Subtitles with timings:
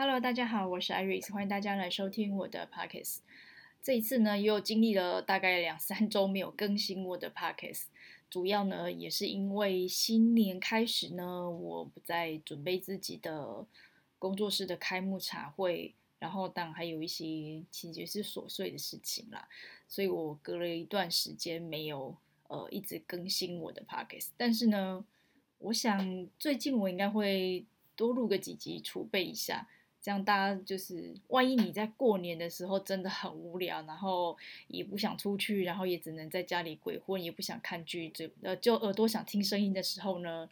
[0.00, 3.16] Hello，大家好，我是 Iris，欢迎大家来收听我的 Podcast。
[3.82, 7.86] 这一次呢，又经历了大概两三周没有更新我的 Podcast，
[8.30, 13.66] 主要呢也是因为新年开始呢，我不在准备自己的
[14.20, 19.48] 工作室的开幕茶会，然后当然还有一些其实是琐碎的事情啦，
[19.88, 25.04] 所以我隔了一段时间没有呃一直更新我的 Podcast，但是呢。
[25.60, 29.68] 我想最近我应该会多录个几集储备一下，
[30.08, 34.34] 这样大家就是万一你在过年的时候真的很无聊，然后
[34.68, 40.48] 也不想出去，然后也只能在家里鬼混，也不想看剧，就呃就耳朵想听声音的时候呢，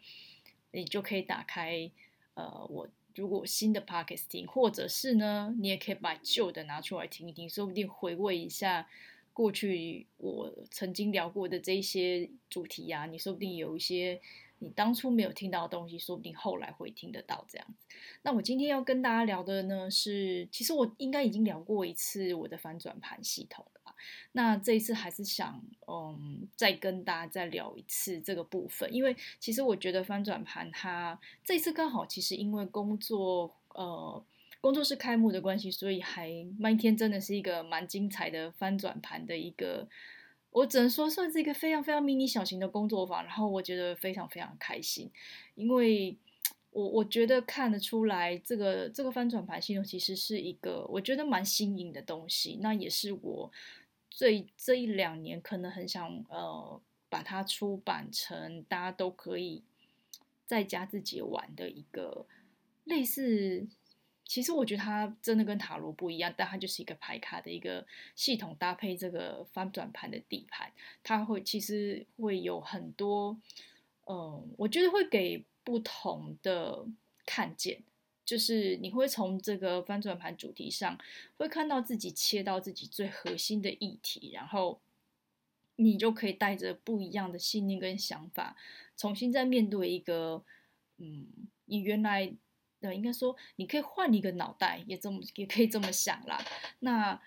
[0.72, 1.90] 你就可以打开
[2.34, 8.86] 呃我如果新的 podcast 听，或者是呢你也可以把旧的拿出来听一听，说不定回味一下
[9.32, 14.20] 过去我曾经聊过的这些主题呀、啊，你说不定有一些。
[14.59, 17.87] 你当初没有听到的东西，说不定后来会听得到这样子。
[18.23, 23.95] 那我今天要跟大家聊的呢，是其实我应该已经聊过一次我的翻转盘系统了。
[24.32, 34.23] 那这一次还是想，嗯，再跟大家再聊一次这个部分，因为其实我觉得翻转盘它这一次刚好，其实因为工作，呃，
[34.60, 39.88] 工作室开幕的关系，所以还那一天真的是一个蛮精彩的翻转盘的一个。
[40.57, 45.10] 我只能说，算是一个非常非常迷你小型的工作坊，然后我觉得非常非常开心，
[45.54, 46.16] 因为
[46.71, 53.52] 我我觉得看得出来，这个这个翻转盘系统其实是一个我觉得蛮新颖的东西，那也是我
[54.09, 59.63] 最这一两年可能很想呃把它出版成大家都可以
[60.46, 62.24] 在家自己玩的一个
[62.85, 63.66] 类似。
[64.28, 70.72] 其实我觉得它真的跟塔罗不一样，但它就是一个牌卡的一个系统搭配这个翻转盘的底盘，
[71.05, 73.38] 它会其实会有很多，
[74.06, 76.84] 嗯，我觉得会给不同的
[77.25, 77.84] 看见，
[78.25, 80.99] 就是你会从这个翻转盘主题上
[81.37, 84.81] 会看到自己切到自己最核心的议题，然后
[85.77, 88.56] 你就可以带着不一样的信念跟想法，
[88.97, 90.42] 重新再面对一个，
[90.98, 91.28] 嗯，
[91.66, 92.34] 你原来。
[92.94, 96.38] 应该说你可以换一个脑袋，也这么也可以这么想啦。
[96.80, 97.20] 那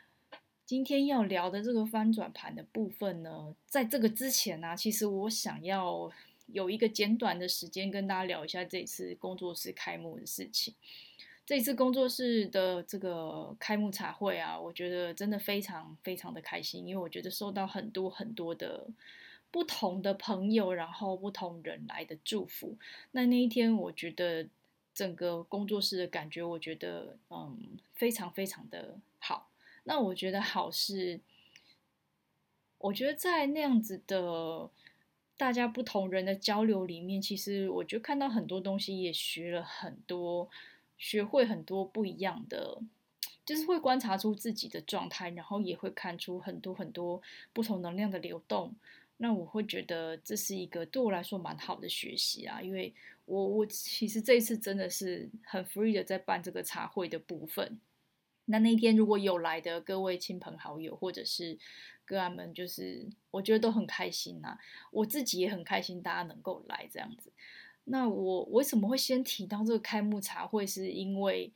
[0.66, 6.12] 今天要聊的这个翻转盘的部分呢，在这个之前呢、其实我想要
[6.46, 10.76] 有一个简短的时间跟大家聊一下这次工作室开幕的事情。
[11.44, 18.86] 这次工作室的这个开幕茶会啊，我觉得真的非常非常的开心，因为我觉得收到很多很多的
[19.50, 22.78] 不同的朋友，然后不同人来的祝福。
[23.14, 24.48] 那那一天，我觉得。
[25.00, 29.50] 整个工作室的感觉，我觉得嗯非常非常的好。
[29.86, 31.22] 那我觉得好是，
[32.80, 34.70] 我觉得在那样子的
[35.38, 40.50] 大家不同人的交流里面，其实我就看到很多东西，也学了很多，
[40.98, 42.82] 学会很多不一样的，
[43.46, 47.22] 就是会观察出自己的状态，然后也会看出很多很多
[47.54, 48.76] 不同能量的流动。
[49.22, 52.94] 那我会觉得这是一个对我来说蛮好的学习啊，因为
[53.30, 57.80] 我我其实这一次真的是很 free 的在办这个茶会的部分。
[58.46, 61.60] 那那一天如果有来的各位亲朋好友或者是
[62.06, 64.58] 个案们，就是我觉得都很开心呐、
[64.92, 67.32] 我自己也很开心大家能够来这样子。
[67.84, 70.66] 那我为什么会先提到这个开幕茶会？
[70.66, 71.54] 是因为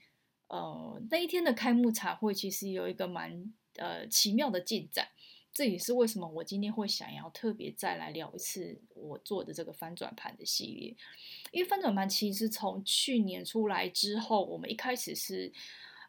[0.50, 5.07] 呃那一天的开幕茶会其实有一个蛮呃奇妙的进展。
[5.53, 10.96] 这也是为什么我今天会想要特别再来聊一次我做的这个翻转盘的系列，
[11.52, 15.52] 因为翻转盘其实从去年出来之后，我们一开始是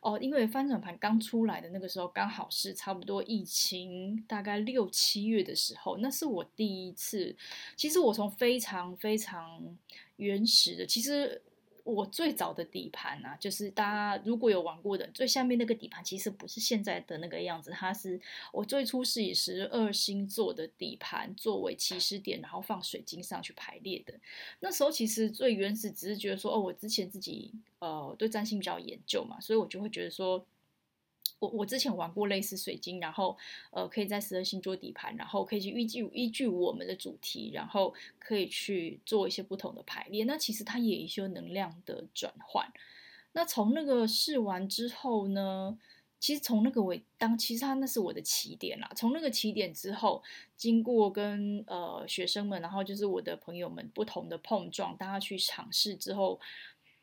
[0.01, 7.37] 哦，因为翻转盘刚出来的那个时候，刚好是差不多疫情大概六七月的时候，那是我第一次。
[7.77, 9.77] 其实我从非常非常
[10.17, 11.43] 原始的，其实。
[11.85, 18.21] 我最早的底盘啊，就是大家如果有玩过的，最下面那个底盘其实不是现在的那个样子，它是
[18.53, 24.15] 我最初是以十二星座的底盘作为起始点，然后放水晶上去排列的。
[24.61, 30.45] 那时候其实最原始只是觉得说，哦，我之前自己呃对占星比较研究嘛，所以我就会觉得说。
[31.41, 33.37] 我我之前玩过类似水晶，然后
[33.71, 40.25] 呃可以在十二星座底盘，然后可以去依据依据我们的主题，然后可以去做一些不同的排列。
[40.25, 42.73] 那其实它也有一些能量的转换。
[43.33, 45.77] 那从那个试完之后呢，
[46.19, 48.91] 其实从那个尾当，其实它那是我的起点啦。
[48.97, 50.23] 从那个起点之后，
[50.57, 56.41] 经过跟呃学生们，然后就是我的朋友们不同的碰撞，大家去尝试之后，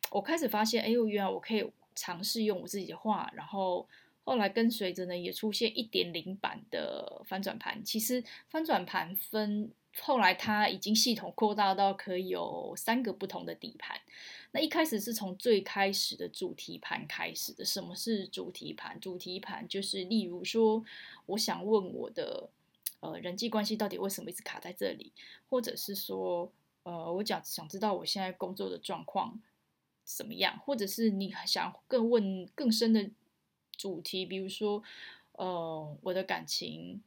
[0.10, 3.88] 我开始发现，哎呦，原来我可以尝试用我自己的话，然后。
[4.24, 7.84] 后来跟随着呢，也出现一点零版的翻转盘。
[7.84, 14.00] 其实翻转盘分后来它已经系统扩大到可以有三个不同的底盘。
[14.52, 17.66] 那一开始是从最开始的主题盘开始的。
[17.66, 19.00] 什么是主题盘？
[19.00, 20.84] 主题盘就是例如说，
[21.26, 22.50] 我想问我的
[23.00, 25.12] 呃人际关系到底为什么一直卡在这里，
[25.50, 26.52] 或者是说
[26.84, 29.42] 呃我想想知道我现在工作的状况
[30.04, 33.10] 怎么样，或者是你想更问更深的
[33.82, 34.84] 主题，比如说
[35.34, 37.02] 呃我的感情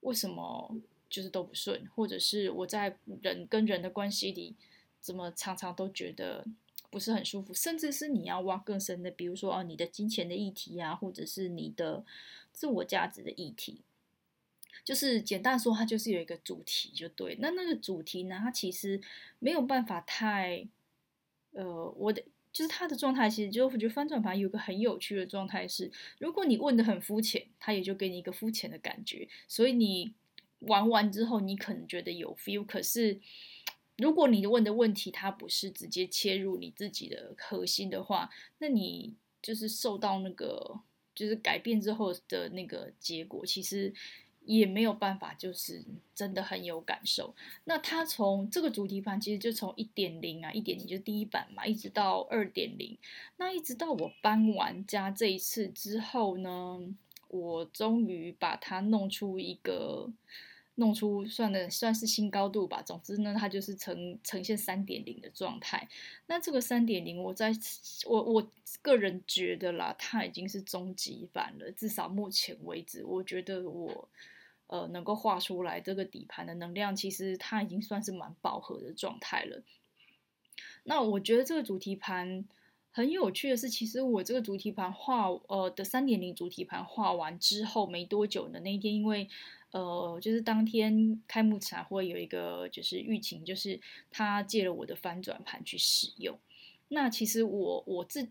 [0.00, 0.76] 为什么？
[1.08, 4.56] 就是都不顺，或者是我在人跟人的关系里，
[5.00, 6.44] 怎么常常都觉得
[6.90, 12.04] 不是很舒服，甚至是你要挖更深的，比如说哦，你的金钱的议题啊，或者是你的
[12.52, 13.82] 自我价值的议题，
[14.84, 17.36] 就是简单说，它就是有一个主题就对。
[17.40, 19.00] 那那个主题呢，它其实
[19.38, 20.66] 没有办法太，
[21.52, 22.20] 呃，我的
[22.56, 30.14] 就是它的状态，其实就我觉得翻转盘有个很有趣的状态是，如果你问得很肤浅，它也就给你一个肤浅的感觉，所以你。
[30.60, 33.20] 玩完之后，你可能觉得有 feel，可是
[33.98, 39.12] 如果你问的问题它不是直接切入你自己的核心的话，那你
[39.42, 40.80] 就是受到那个
[41.14, 43.92] 就是改变之后的那个结果，其实
[44.46, 45.84] 也没有办法，就是
[46.14, 47.34] 真的很有感受。
[47.64, 52.96] 那它从这个主题盘其实就从一点零啊，一点零就第一版嘛，一直到二点零，
[53.36, 56.80] 那一直到我搬完家这一次之后呢，
[57.28, 60.10] 我终于把它弄出一个。
[60.78, 62.82] 弄出算的算是新高度吧。
[62.82, 65.88] 总之呢，它就是呈呈现三点零的状态。
[66.26, 67.50] 那这个三点零，我在
[68.04, 68.46] 我我
[68.82, 71.72] 个人觉得啦，它已经是终极版了。
[71.72, 74.06] 至少目前为止，我觉得我
[74.68, 79.62] 呃能够画出来这个底盘的能量，其实它已经算是蛮饱和的状态了。
[80.84, 82.44] 那我觉得这个主题盘
[82.92, 89.28] 很有趣的是，其实我这个主题盘画呃的三点零主题盘画完之后没多久的那一天，因为
[89.72, 93.80] 呃，就是当天开幕茶会有一个就是玉琴，就是
[94.10, 96.38] 他借了我的翻转盘去使用。
[96.88, 98.30] 那其实我我自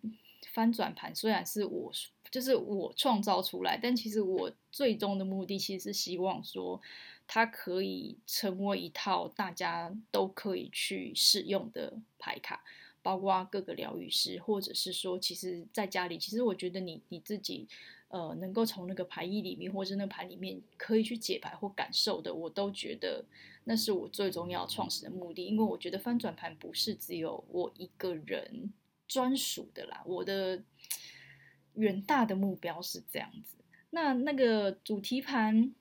[0.54, 1.92] 翻转盘虽然是我
[2.32, 6.82] 就是我创造出来，但其实我最终的目的其实是希望说
[7.28, 12.64] 它可以成为一套大家都可以去使用的牌卡，
[13.02, 17.68] 包括各个疗愈师，或者是说，其实在家里，其实我觉得你你自己。
[18.08, 23.26] 呃，能够从那个牌意里面，或者是那牌里面，可以去解牌或感受的，我都觉得
[23.66, 25.44] 那是我最重要创始的目的。
[25.44, 28.72] 因为我觉得翻转盘不是只有我一个人
[29.08, 30.64] 专属的啦，我的
[31.76, 33.56] 远大的目标是这样子。
[33.92, 35.74] 那那个主题盘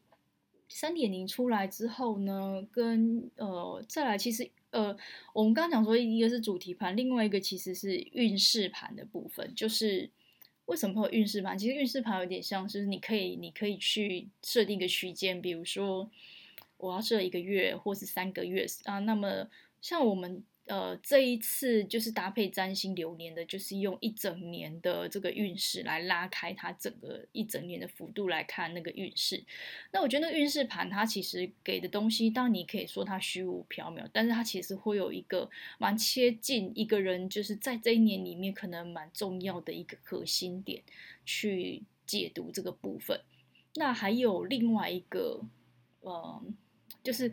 [0.68, 4.96] 三点零出来之后呢，跟呃再来，其实呃
[5.32, 10.10] 我们刚刚讲说一个是主题盘，另外一个其实是运势盘的部分，就是。
[10.66, 11.58] 为什么会有运势盘？
[11.58, 16.10] 其实运势盘有点像是你可以，你可以去设定一个区间，比如说
[16.78, 18.98] 我要设一个月或是三个月啊。
[19.00, 19.46] 那么
[19.82, 20.42] 像我们。
[20.66, 29.44] 呃，这一次就是搭配占星流年的，就是用一整年的这个运势来拉开它整个一整年的幅度来看那个运势。
[29.92, 40.82] 那我觉得那个运势盘它其实给的东西，当然你可以说它虚无缥缈，但是它其实会有一个蛮切近一个人，就是在这一年里面可能蛮重要的一个核心点
[41.26, 43.20] 去解读这个部分。
[43.74, 45.42] 那还有另外一个，
[46.00, 46.42] 呃，
[47.02, 47.30] 就是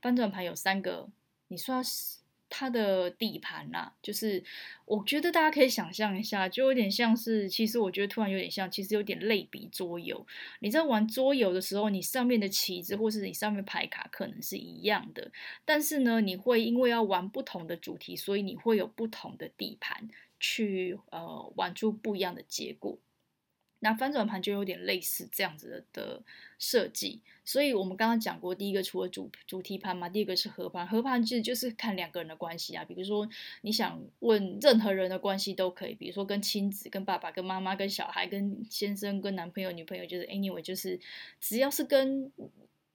[0.00, 1.08] 翻转盘有三个，
[1.48, 2.18] 你说是。
[2.50, 4.42] 它的底盘啦，就是
[4.84, 10.26] 我觉得大家可以想象一下，就有点像是，其实我觉得突然有点像，其实有点类比桌游。
[10.60, 15.30] 你在玩桌游的时候，你上面的棋子或是你上面牌卡可能是一样的，
[15.64, 20.08] 但是呢，你会因为要玩不同的主题，所以你会有不同的底盘
[20.40, 22.98] 去呃玩出不一样的结果。
[23.80, 26.22] 那翻转盘就有点类似这样子的
[26.58, 33.28] 设计，所以我们刚刚讲过，第一个除了主主题盘嘛，第二个是合盘，合盘其实就是看两个人的关系啊，比如说
[33.60, 40.98] 你想问任何人的关系都可以，比如说跟亲子、跟爸爸、跟妈妈、跟小孩、跟先生、跟男朋友、女朋友，就是 anyway，就是
[41.40, 42.32] 只要是跟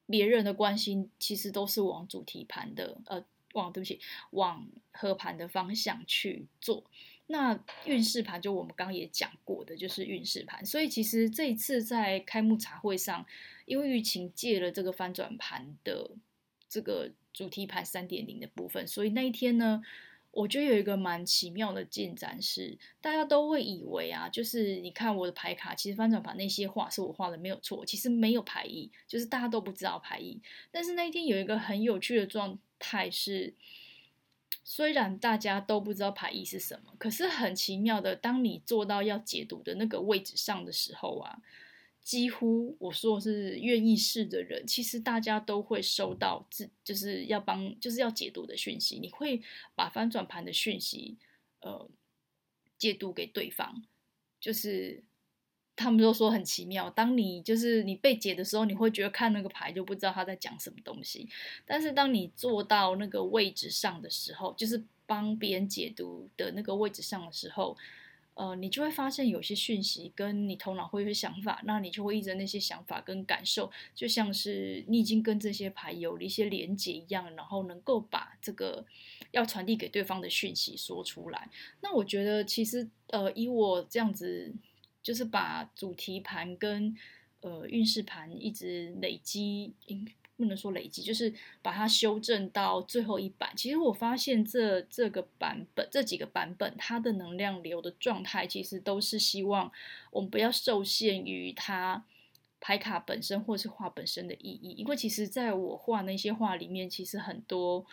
[0.05, 3.23] 别人的关系，其实都是往主题盘的，呃，
[3.53, 6.83] 往对不起，往合盘的方向去做。
[7.27, 10.63] 那运势盘就我们刚也讲过的，就是运势盘。
[10.65, 13.25] 所以其实这一次在开幕茶会上，
[13.65, 16.11] 因为玉琴借了这个翻转盘的
[16.67, 19.81] 这个主题盘三点零的部分，所以那一天呢，
[20.31, 30.41] 我觉得有一个蛮奇妙的进展是，大家都会以为啊，就是你看我的牌卡，其实翻转盘那些画是我画的没有错，其实没有牌意，就是大家都不知道牌意。
[30.71, 33.53] 但是那一天有一个很有趣的状态是。
[34.63, 41.41] 虽然大家都不知道牌意是什么，可是很奇妙的，当你做到要解读的那个位置上的时候啊，
[42.01, 49.41] 几乎我说是愿意试的人，其实大家都会收到自就是要帮就是要解读的讯息，你会
[49.75, 51.17] 把翻转盘的讯息
[51.59, 51.89] 呃
[52.77, 53.83] 解读给对方，
[54.39, 55.03] 就是。
[55.75, 56.89] 他们都说很奇妙。
[56.91, 61.27] 当你就是你被解的时候，你会觉得看那个牌就不知道他在讲什么东西。
[61.65, 67.75] 但是当你坐到那个位置上的时候，就是帮别人解读的那个位置上的时候，
[68.35, 78.85] 呃，你就会发现有些讯息跟你头脑会有些想法，那你就会依着那些想法跟感受，就像是你已经跟这些牌有了一些连接一样，然后能够把这个
[79.31, 81.49] 要传递给对方的讯息说出来。
[81.81, 84.53] 那我觉得其实呃，以我这样子。
[85.03, 86.95] 就是把主题盘跟
[87.41, 91.31] 呃运势盘一直累积，应不能说累积，就是
[91.61, 93.53] 把它修正到最后一版。
[93.55, 99.71] 其实我发现这这个版本这几个版本，它的能量流的状态，其实都是希望
[100.09, 102.03] 我们不要受限于它
[102.59, 104.71] 牌卡本身或是画本身的意义。
[104.71, 107.85] 因为其实在我画那些画里面，其实很多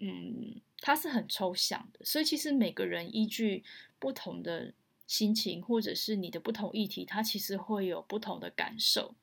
[0.00, 3.64] 嗯，它是很抽象的，所以其实每个人依据
[3.98, 4.74] 不同的。
[5.10, 9.16] 心情，或者是你的不同议题，它其实会有不同的感受，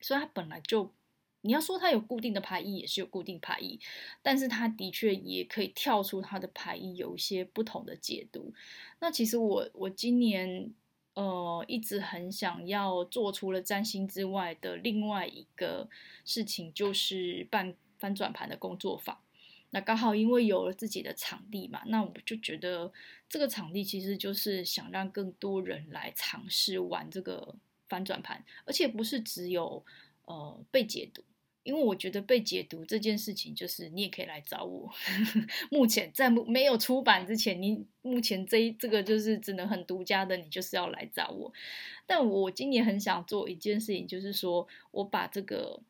[0.00, 0.94] 所以它本来就，
[1.42, 3.78] 你要说它有固定的牌意，也是有固定牌意，
[4.22, 8.54] 但是它的确也可以跳出它的牌意，有一些不同的解读。
[9.00, 10.72] 那其实我我今年
[11.12, 15.90] 呃一直很想要做，除了占星之外的另外一个
[16.24, 19.20] 事情，就是办翻转盘的工作坊。
[19.72, 22.90] 那刚好因为有了自己的场地嘛，那我就觉得
[23.30, 27.54] 这个场地其实就是想让更多人来尝试玩这个
[27.88, 29.84] 翻转盘，而且不是只有
[30.24, 31.22] 呃被解读，
[31.62, 34.92] 因为我觉得被解读这件事情就是你也可以来找我。
[35.70, 41.52] 目前在没有出版之前，你目前这一这个就是只能很独家的，你就是要来找我。
[42.04, 45.80] 但我今年很想做一件事情，就是说我把这个。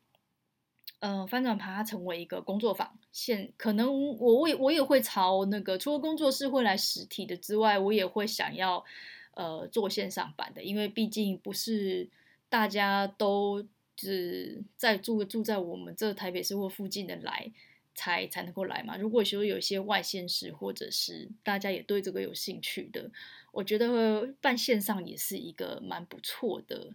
[1.01, 8.85] 呃，翻转盘它成为一个工作坊，现可能我也我也会朝那个，除了工作室会来实体的之外，我也会想要
[9.33, 12.07] 呃做线上版的，因为毕竟不是
[12.51, 13.67] 大家都
[13.97, 17.51] 只在住住在我们这台北市或附近的来
[17.95, 18.99] 才才能够来嘛。
[18.99, 23.11] 如果说有一些外县市或者是大家也对这个有兴趣的，
[23.53, 26.93] 我觉得办线上也是一个蛮不错的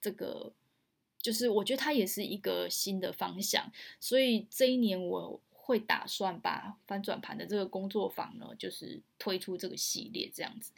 [0.00, 0.52] 这个。
[1.28, 3.70] 就是我觉得它也是一个新的方向，
[4.00, 10.72] 所以这一年我会打算把翻转盘的这个工作坊呢，就是推出这个系列这样子。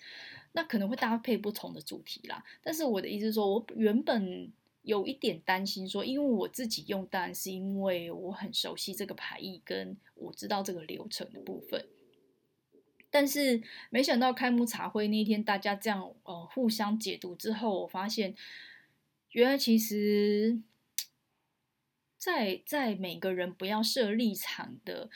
[0.50, 4.50] 那可能会搭配不同的主题啦，但是我的意思是说，我原本
[4.82, 11.86] 有一点担心说，因为我自己用，当然是因为我很熟悉这个牌意，跟我知道这个流程的部分。
[13.08, 18.34] 但是没想到开幕茶会那天，大家这样呃互相解读之后，我发现。
[19.32, 20.60] 原来其实
[22.18, 25.08] 在，在每个人不要设立场的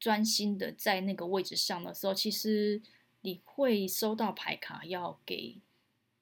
[0.00, 2.80] 专心的在那个位置上的时候，其实
[3.20, 5.60] 你会收到牌卡要给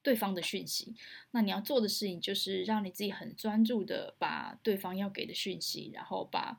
[0.02, 0.96] 对方的讯息。
[1.30, 6.58] 那你要做的事情就是让你自己很专注的把对方要给的讯息，然后把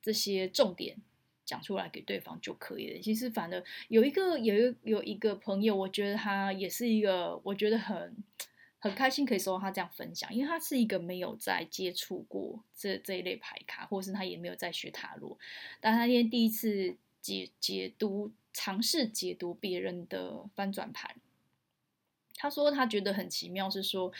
[0.00, 0.96] 这些重点
[1.44, 3.00] 讲出来给对方就可以了。
[3.00, 8.16] 其实，反正有一个有一有一个朋友，我觉得他也是一个，我觉得很。
[8.82, 15.38] 很开心可以收到他这样分享，因为他是一个没有在接触过这这一类牌卡，或者是他也没有在学塔罗，
[15.80, 21.14] 但他今天第一次解解读，尝试解读别人的翻转盘。
[22.34, 24.12] 他说他觉得很奇妙，是说，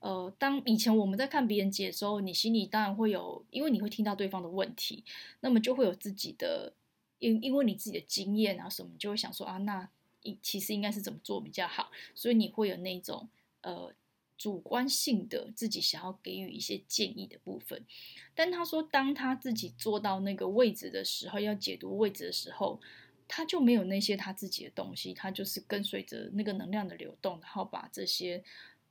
[0.00, 5.04] 呃，当以前我们在看别人解的时候，你心里当然会有，因为你会听到对方的问题，
[5.40, 6.72] 那么就会有自己的，
[7.18, 9.86] 因因为你自己的经验啊什么，就会想说啊，那
[10.40, 13.28] 其实应该是怎么做比较好，所以你会有那种
[13.60, 13.92] 呃。
[14.38, 17.82] 主观性的自己想要给予一些建议的部分，
[18.34, 22.78] 但他说，当他自己坐到那个位置的时候，要解读位置的时候，
[23.26, 28.44] 他就没有那些他自己的东西，他就是跟随着那个能量的流动，然后把这些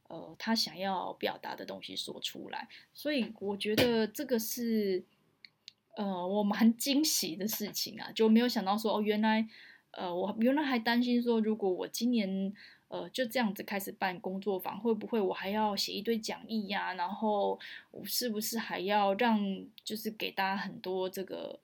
[0.07, 2.67] 呃他想要表达的东西说出来。
[2.93, 5.03] 所以我觉得这个是
[5.95, 9.47] 呃我蛮 惊喜的事情啊，就没有想到说哦，原来
[9.91, 12.51] 呃我原来还担心说，如果我今年。
[12.87, 16.93] 呃，就这样子开始办工作坊，会不会我还要写一堆讲义呀？
[16.93, 17.59] 然后
[17.91, 21.59] 我是不是还要让，就是给大家很多这个，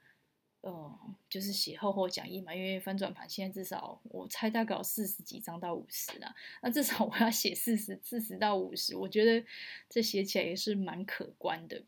[0.61, 0.99] 呃，
[1.29, 2.53] 就是写厚厚讲义嘛？
[2.53, 9.45] 因为翻转盘现在至少我猜大概有四十几张到五十啦，那至少我要写四十四十到五十，我觉得
[9.87, 11.83] 这写起来也是蛮可观的。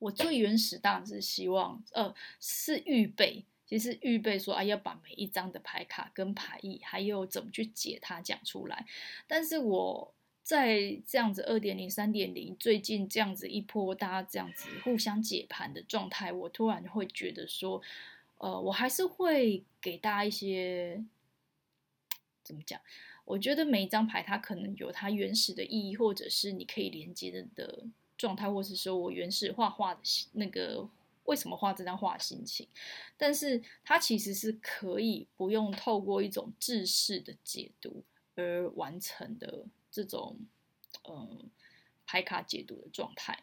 [0.00, 3.44] 我最原始当然是希望，呃，是预备。
[3.70, 8.84] 其实预备说啊，要把每一张的牌卡跟牌意，还有怎么去解它讲出来。
[9.28, 10.12] 但是我
[10.42, 17.80] 在这样子二点零、三点零，最近这样子一波，大家这样子互相解盘的状态，我突然会觉得说，
[18.38, 21.04] 呃，我还是会给大家一些
[22.42, 22.80] 怎么讲？
[23.24, 27.84] 我觉得每一张牌它可能有它原始的意义，或者是你可以连接的的
[28.18, 30.00] 状态，或是说我原始画画的
[30.32, 30.88] 那个
[31.30, 32.68] 为什么画这张画心情，
[33.16, 38.04] 但是它其实是可以不用透过一种制式的解读。
[38.36, 40.38] 而完成的这种
[41.06, 41.50] 嗯
[42.06, 43.42] 牌卡解读的状态，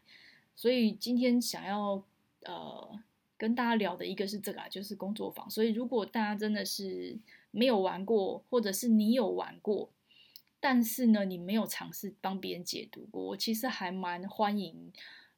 [0.56, 2.04] 所以今天想要
[2.46, 3.00] 呃
[3.38, 5.48] 跟大家聊的一个是这个啊，就是工作坊。
[5.52, 7.20] 所以如果大家真的是
[7.52, 9.92] 没有玩过，或者是你有玩过，
[10.60, 14.92] 但是呢你没有尝试帮别人解读过，我其实还蛮欢迎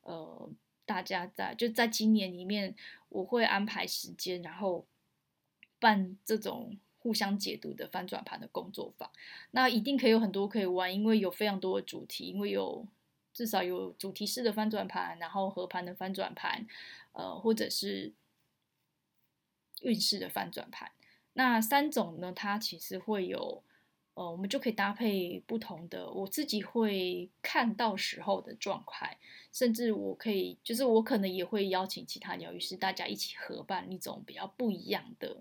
[0.03, 0.49] 呃
[0.89, 2.73] 大家在就在今年里面，
[3.09, 4.87] 我会安排时间，然后
[5.79, 6.77] 办这种。
[7.01, 9.09] 互相解读的翻转盘的工作坊，
[9.51, 12.85] 那一定可以有很多可以玩，因为有非常多的主题，因为有
[13.33, 16.67] 至少有主题式的翻转盘，然后合盘的翻转盘，
[17.13, 18.11] 呃，或者是
[19.81, 20.91] 运势的翻转盘。
[21.31, 23.63] 那三种呢，它其实会有，
[24.19, 29.17] 呃，我们就可以搭配不同的，我自己会看到时候的状态，
[29.53, 35.37] 甚至我可以，就是我可能也会邀请其他疗愈师，大家一起合办一种比较不一样的。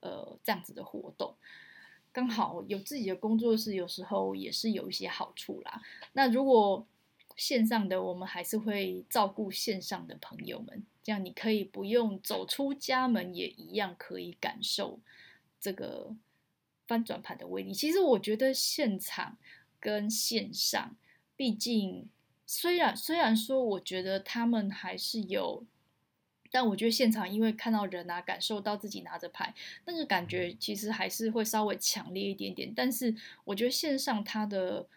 [0.00, 1.34] 呃，这样子的活动，
[2.12, 5.80] 刚好有自己的工作室，有时候也是有一些好处啦。
[6.12, 6.86] 那如果
[7.36, 15.00] 线上的，我们还是会照顾线上的朋友们，这样你可以不用走出家门，也一样可以感受
[15.58, 16.14] 这个
[16.90, 17.72] 翻转盘的威力。
[17.72, 19.38] 其实我觉得现场
[19.78, 20.96] 跟线上，
[21.36, 22.08] 毕竟
[22.44, 25.64] 虽然虽然说，我觉得他们还是有。
[26.52, 29.54] 但我觉得现场，因为看到人啊，感受到自己拿着牌，
[29.84, 32.72] 那个感觉其实还是会稍微强烈一点点。
[32.74, 34.88] 但是我觉得线上它的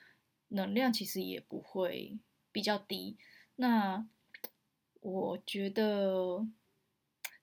[0.48, 2.18] 能量其实也不会
[2.52, 3.18] 比较低。
[3.58, 4.04] 那
[5.02, 6.44] 我觉得，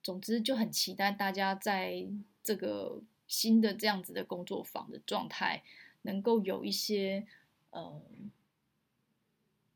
[0.03, 2.09] 总之就很期待大家在
[2.43, 5.63] 这个新的这样子的工作坊的状态，
[6.03, 7.27] 能够有一些，
[7.71, 8.31] 嗯，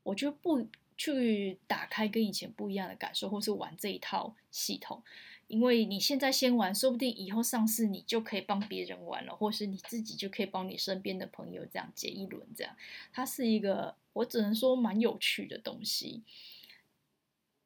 [0.03, 0.67] 我觉得不。
[0.97, 5.03] 去打开跟以前不一样的感受，或是玩这一套系统，
[5.47, 12.73] 因为你现在先玩，说不定以后上市你就可以帮别人玩了，或是你自己就可以帮你身边的朋友这样解一轮，这样
[13.11, 16.23] 它是一个我只能说蛮有趣的东西。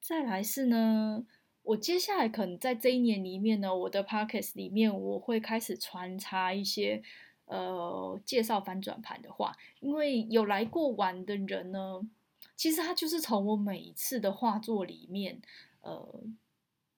[0.02, 1.23] 再来是呢，
[1.69, 7.03] 我接下来可能在这一年里面呢，我的 Podcast 里面我会开始穿插一些
[7.45, 12.01] 呃介绍翻转盘的话，因为有来过玩的人呢。
[12.55, 15.41] 其实他就是从我每一次的画作里面，
[15.82, 16.23] 呃，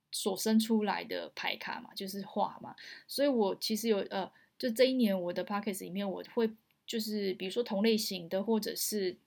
[0.10, 2.75] 所生出来的牌卡嘛，就是画嘛。
[3.07, 6.49] 所以我其实有呃，就这一年我的 Podcast 里面，我会
[6.88, 9.17] 就是比如说同类型的，或者是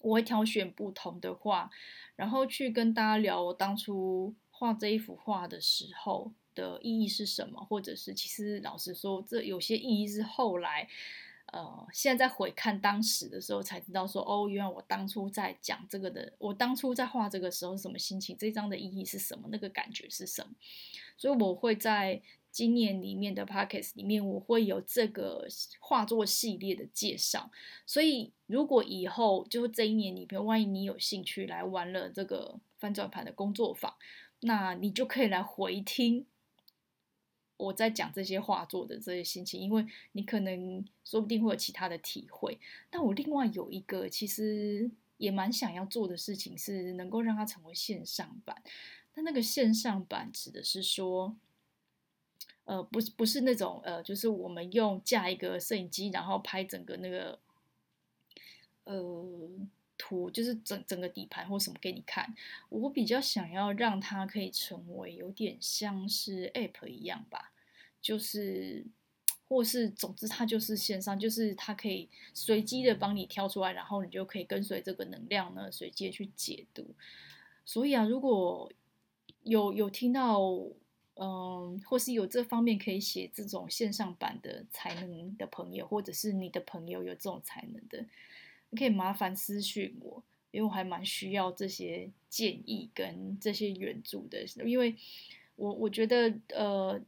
[0.00, 1.70] 我会挑选不同的画，
[2.16, 10.88] 然后去跟大家聊我当初画这一幅画的时候的意义是什么，或者是其实老实说，这有些意义是后来。
[11.50, 20.50] 呃，现在在回看当时的时候，才知道说，哦，原来我当初在讲这个的，我当初在画这个时候是什么心情，这张的意义是什么，那个感觉是什么。
[21.16, 22.20] 所以我会在
[22.58, 25.46] 今年里面的 Podcast 里面，我会有这个
[25.78, 27.52] 画作系列的介绍。
[27.86, 33.94] 所以如果以后就这一年里面，万一你有兴趣来玩了这个翻转盘的工作坊，
[34.40, 36.26] 那你就可以来回听。
[37.58, 42.58] 我在讲这些画作的这些心情，因为你可能说不定会有其他的体会。
[42.90, 48.60] 但我另外有一个其实也蛮想要做的事情，是能够让它成为线上版。
[49.14, 51.36] 但那个线上版指的是说，
[52.68, 57.38] 呃，不是不是那种呃，就是我们用架一个摄影机，然后拍整个那个
[58.84, 59.48] 呃
[59.96, 62.34] 图，就是整整个底盘或什么给你看。
[62.68, 67.52] 我比较想要让它可以成为有点像是 App 一样吧。
[68.02, 68.84] 就是，
[69.48, 76.94] 或是总之，它就是线上，就是它可以随机的帮你挑出来，然后你就可以跟随这个能量呢，随机的去解读。
[77.64, 78.70] 所以啊，如果
[79.42, 80.38] 有有听到，
[81.20, 88.04] 嗯，或是有这方面可以写这种线上版的才能的朋友，或者是你的朋友有这种才能的，
[88.70, 94.96] 你可以麻烦私讯我，因为我还蛮需要这些建议跟这些援助的，因为
[95.56, 97.00] 我我觉得，呃。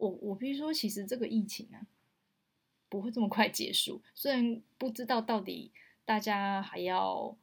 [0.00, 1.82] 我我比如说，其实这个疫情啊，
[2.88, 4.00] 不会这么快结束。
[4.14, 5.72] 虽然不知道到底
[6.04, 7.36] 大家还要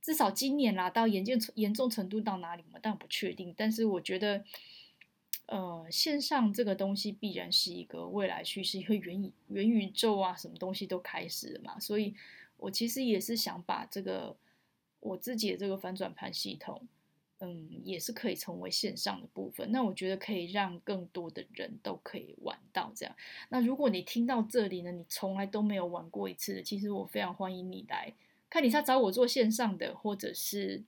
[0.00, 3.54] 至少今年啦，到严重严重程度到哪里嘛，但我不确定。
[3.56, 4.44] 但是我觉得，
[5.52, 11.78] 呃，线上这个东西必然是一个未来趋势，因为元元宇宙啊，什么东西都开始了嘛。
[11.78, 12.14] 所以
[12.56, 14.34] 我其实也是想把这个
[15.00, 16.80] 我自己的这个反转盘系统，
[17.40, 19.70] 嗯，也是可以成为线上的部分。
[19.70, 23.14] 那我觉得可以让更多的人都可以玩到这样。
[23.50, 28.14] 那如果你听到这里呢，你从来都没有玩过一次的，其实我非常欢迎你来
[28.48, 30.82] 看，你是要找我做线上的，或者是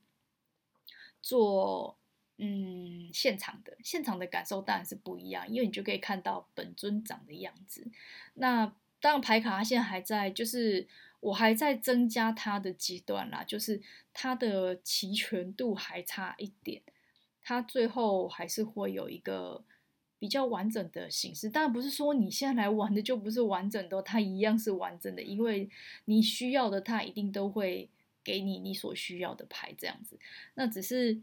[1.20, 1.98] 做。
[2.36, 7.86] 嗯，现场的现场的感受当然是不一样，因为你就可以看到本尊长的样子。
[8.34, 8.66] 那
[9.00, 10.88] 当然牌卡它现在还在，就是
[11.20, 13.80] 我还在增加它的阶段啦，就是
[14.12, 16.82] 它的齐全度还差一点，
[17.40, 19.62] 它最后还是会有一个
[20.18, 21.48] 比较完整的形式。
[21.48, 25.70] 当然不是说你现在来玩的就不是完整的，它一样是完整的，因为
[26.06, 27.88] 你需要的它一定都会
[28.24, 30.18] 给你你所需要的牌这样子。
[30.54, 31.20] 那只是。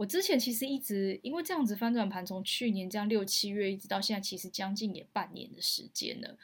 [0.00, 6.38] 我之前其实一直因为这样子翻转盘，从去年这样六七月一直到现在，其实将近也半年的时间了，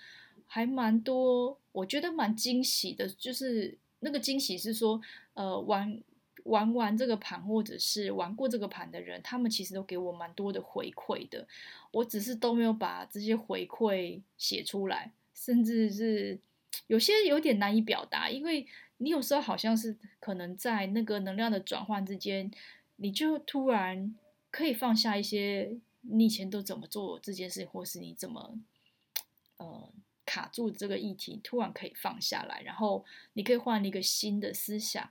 [0.46, 3.08] 还蛮多，我觉得蛮惊喜的。
[3.08, 5.00] 就是那个惊喜是说，
[5.32, 6.02] 呃，玩
[6.42, 11.48] 玩完这个盘或者是玩过这个盘的人，他们其实都给我蛮多的回馈的。
[11.92, 16.38] 我只是都没有把这些回馈写出来，甚至是
[16.88, 18.66] 有些有点难以表达，因为
[18.98, 22.50] 你有时候好像是可能在那个能量的转换之间。
[22.96, 24.14] 你就突然
[24.50, 28.58] 可以放下一些你以前都怎么做这件事，或是你怎么
[29.58, 29.92] 呃
[30.24, 33.04] 卡住这个议题，突然可以放下来，然后
[33.34, 35.10] 你可以换一个新的思想，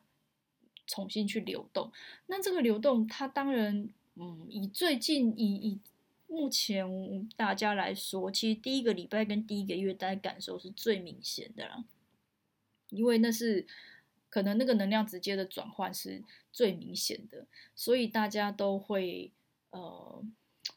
[0.88, 1.92] 重新去流动。
[2.26, 5.80] 那这个流动，它当然，嗯，以最近以以
[6.28, 11.86] 目前大家来说，其实第一个礼拜跟第一个月，大家感受是最明显的啦，
[12.90, 13.68] 因为那是。
[14.36, 16.22] 可能那个能量直接的转换是
[16.52, 19.32] 最明显的，所以大家都会
[19.70, 20.22] 呃，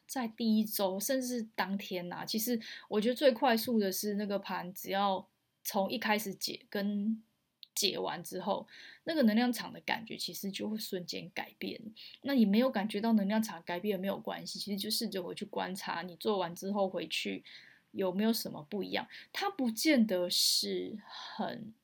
[0.06, 5.26] 在第一周甚至是当天呐、其实我觉得最快速的是那个盘，只要
[5.64, 7.20] 从一开始解跟
[7.74, 8.68] 解完之后，
[9.02, 11.80] 那个能量场的感觉其实就会瞬间改变。
[12.22, 17.42] 那你没有感觉到能量场改变没有关系，其实就试着回去观察，你做完之后回去
[17.90, 21.74] 有没有什么不一样，它不见得是很。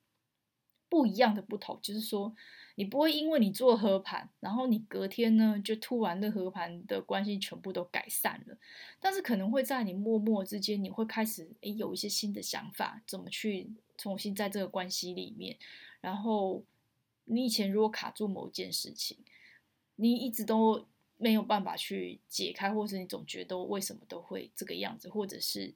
[0.95, 2.33] 不一样的不同，就是说，
[2.75, 8.57] 你不会因为你做合盘，然后你隔天呢就突然的合盘的关系全部都改善了，
[8.97, 15.57] 但是可能会在你默默之间，你会开始诶有一些新的想法，怎么去重新在这个关系里面，
[15.99, 16.63] 然后
[17.25, 19.17] 你以前如果卡住某件事情，
[19.97, 20.85] 你一直都
[21.17, 25.73] 没有办法去解开，或是你总觉得为什么都会这个样子，或者是。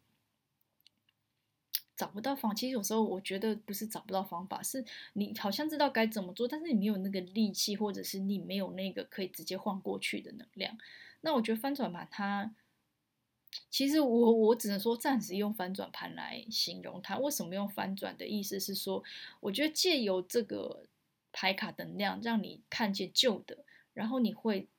[2.00, 10.78] 找不到方，其实有时候我觉得不是找不到方法，是你好像知道该怎么做，但是你没有那个力气，或者是你没有那个可以直接换过去的能量。
[11.20, 12.56] 那我觉得翻转盘它，
[13.70, 17.18] 其实我我只能说暂时用翻转盘来形容它。
[17.18, 19.04] 为什么用翻转的意思是说，
[19.42, 20.86] 我觉得借由这个
[21.34, 24.70] 牌卡能量，让你看见旧的，然后你会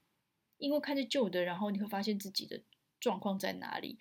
[0.57, 2.63] 因为看见旧的，然后你会发现自己的
[2.99, 3.99] 状况在哪里。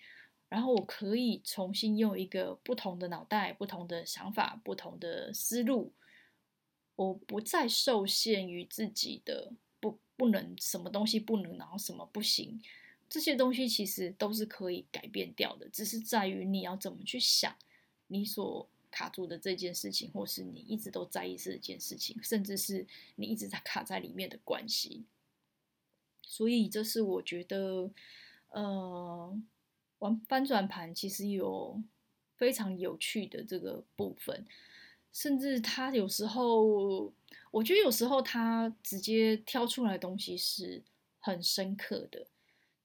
[0.50, 5.92] 然后我可以重新用一个不同的脑袋、不同的想法、不同的思路，
[6.96, 12.60] 我不再受限于自己的不不能什么东西不能，然后什么不行，
[13.08, 17.54] 这些东西其实都是可以改变掉的，只是在于你要怎么去想
[18.08, 22.84] 你所卡住的这件事情，或是你一直都在意这件事情，甚至是
[23.14, 25.04] 你一直在卡在里面的关系。
[26.22, 27.88] 所以这是我觉得，
[28.48, 29.40] 呃。
[30.00, 31.82] 玩翻转盘其实有
[32.36, 34.44] 非常有趣的这个部分，
[35.12, 37.12] 甚至他有时候，
[37.50, 40.82] 我觉得有时候他直接挑出来的东西是
[41.18, 42.26] 很深刻的。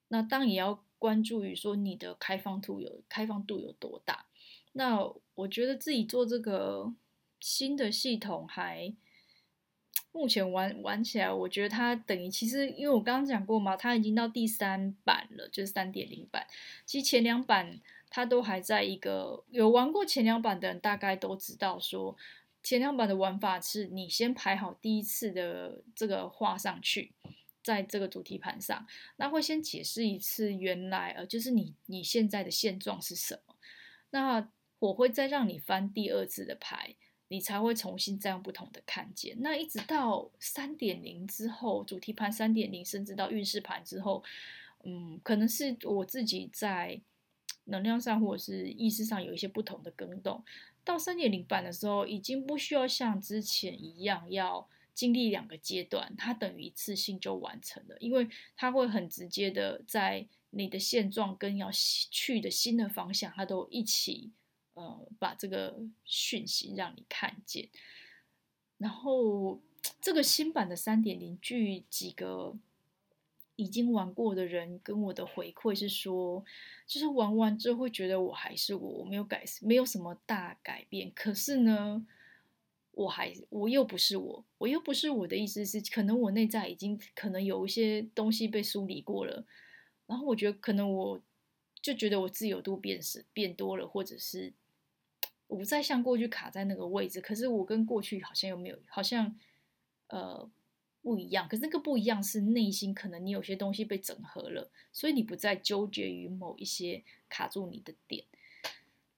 [0.08, 4.26] 那当然也要关注于说你的开放度有开放度有多大。
[4.72, 6.94] 那我觉得自己做这个
[7.40, 8.94] 新的系统还。
[10.16, 16.46] 目前玩玩起来，我觉得它等于其实，因为我刚刚讲过嘛，它已经到第三版了，就是三点零版。
[16.86, 22.16] 其实前两版它都还在一个有玩过前两版的人，大概都知道说，
[22.62, 27.12] 前两版的玩法是你先排好第一次的这个画上去，
[27.62, 33.54] 在这个主题盘上，那会先解释一次原来呃，就是你你现在的现状是什么，
[34.10, 34.48] 那
[34.78, 36.96] 我会再让你翻第二次的牌。
[37.28, 39.36] 你才会重新再用不同的看见。
[39.40, 44.22] 那一直到三点零之后，主题盘三点零，甚至到运势盘之后，
[44.84, 47.00] 嗯，可能是我自己在
[47.64, 50.44] 能量上或者是意识上有一些不同的更动。
[50.84, 64.30] 到三点零版的时候，已经不需要像之前一样要经历两个阶段，它等于一次性就完成了，因为它会很直接的在你的现状跟要去的新的方向，它都一起。
[64.76, 67.70] 呃，把这个讯息让你看见。
[68.76, 69.58] 然后
[70.02, 72.54] 这个新版的三点零，据几个
[73.56, 76.44] 已经玩过的人跟我的回馈是说，
[76.86, 81.10] 就是玩完之后会觉得我还是我，我没有改，没有什么大改变。
[81.14, 82.06] 可是呢，
[82.92, 89.46] 我还我又不是我，我又不是我的意思是，可能我内在已经可能有一些东西被梳理过了，
[90.06, 91.18] 然后我觉得可能我
[91.80, 94.52] 就觉得我自由度变是变多了，或者是。
[95.48, 99.38] 我不再像过去卡在那个位置，可是我跟过去好像又没有，好像
[100.08, 100.48] 呃
[101.02, 101.48] 不一样。
[101.48, 108.24] 可是那个不一样是内心可能你有些东西被整合了，所以你不再纠结于某一些卡住你的点。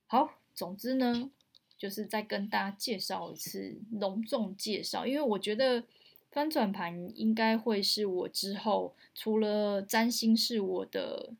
[0.06, 1.30] 好，总之呢，
[1.78, 5.84] 就是再跟大家介绍一次，隆重介绍，因为我觉得
[6.30, 11.32] 翻转盘应该会是我之后除了占星是我的。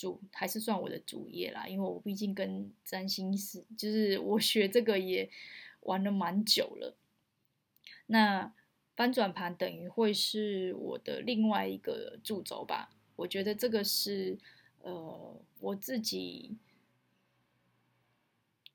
[0.00, 5.28] 主还是算我的主业啦，因为我毕竟跟占星师，就是我学这个也
[5.80, 6.96] 玩了蛮久了。
[8.06, 8.54] 那
[8.96, 12.90] 翻转盘等于会是我的另外一个主轴吧？
[13.16, 14.38] 我觉得这个是
[14.80, 16.56] 呃我自己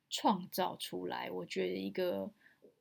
[0.10, 2.32] 创造出来，我觉得一个。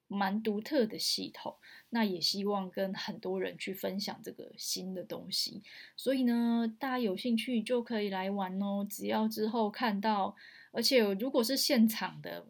[0.06, 1.56] 蛮独特的系统，
[1.94, 5.62] 那也希望跟很多人去分享这个新的东西。
[5.96, 8.84] 所以呢，大家有兴趣就可以来玩哦。
[8.90, 10.34] 只要之后看到，
[10.72, 12.44] 而且如果是现场的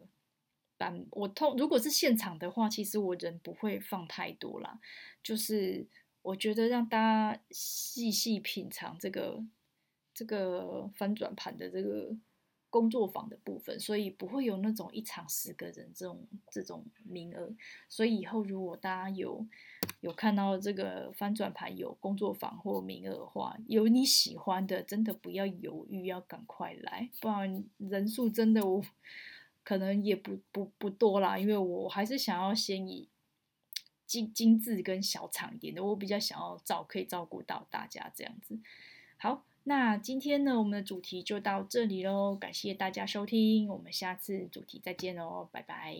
[0.77, 4.79] 版，我通如果是现场的话，其实我人不会放太多啦。
[5.21, 5.85] 就是
[6.23, 9.43] 我觉得让大家细细品尝这个
[10.13, 12.17] 这个翻转盘的这个。
[12.75, 17.49] 工作坊的部分，所以不会有那种一场十个人这种这种名额。
[17.87, 19.47] 所以以后如果大家有
[20.01, 28.83] 有看到这个翻转盘有工作坊或名额的话，有你喜欢的，真的不要犹豫，要赶快来，不然人数真的我
[29.63, 31.37] 可能也不不不多啦。
[31.39, 33.07] 因为我还是想要先以
[34.05, 38.59] 精精致跟小场一点的，我比较想要照可以照顾到大家这样子。
[39.15, 39.45] 好。
[39.67, 45.95] 那今天呢，我们的主题就到这里喽，感谢大家收听，我们下次主题再见喽，拜拜。